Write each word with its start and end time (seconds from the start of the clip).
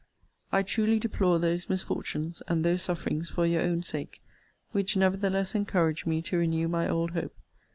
I 0.51 0.63
truly 0.63 0.97
deplore 0.97 1.37
those 1.37 1.69
misfortunes, 1.69 2.41
and 2.47 2.65
those 2.65 2.81
sufferings, 2.81 3.29
for 3.29 3.45
your 3.45 3.61
own 3.61 3.83
sake; 3.83 4.19
which 4.71 4.97
nevertheless 4.97 5.53
encourage 5.53 6.07
me 6.07 6.23
to 6.23 6.39
renew 6.39 6.67
my 6.67 6.89
old 6.89 7.11
hope. 7.11 7.35